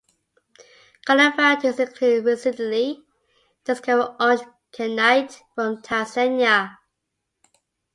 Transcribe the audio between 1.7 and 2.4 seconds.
include